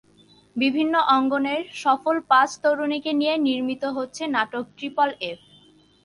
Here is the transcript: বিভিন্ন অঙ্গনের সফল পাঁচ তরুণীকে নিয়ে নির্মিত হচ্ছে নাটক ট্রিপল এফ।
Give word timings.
বিভিন্ন 0.55 0.93
অঙ্গনের 1.09 1.61
সফল 1.75 2.15
পাঁচ 2.29 2.49
তরুণীকে 2.63 3.11
নিয়ে 3.13 3.35
নির্মিত 3.47 3.83
হচ্ছে 3.97 4.23
নাটক 4.27 4.63
ট্রিপল 4.77 5.09
এফ। 5.21 5.39